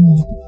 [0.00, 0.40] Mm.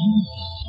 [0.00, 0.59] you.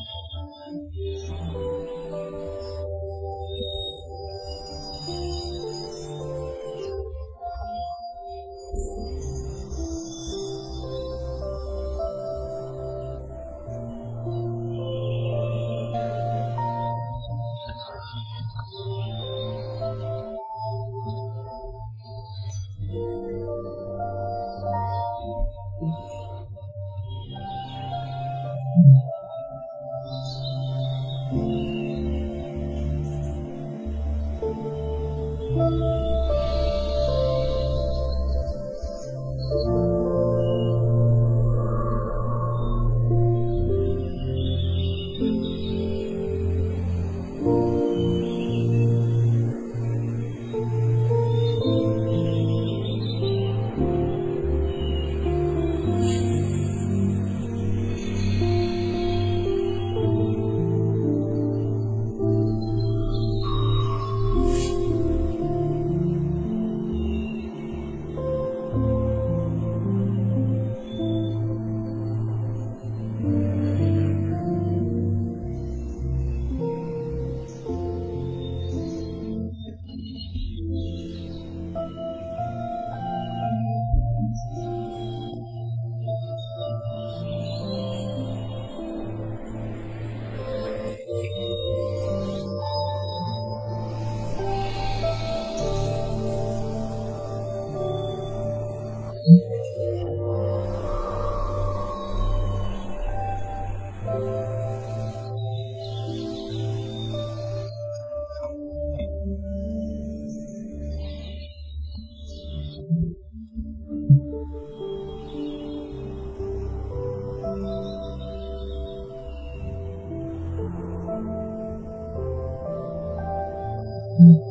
[124.22, 124.50] Mm-hmm.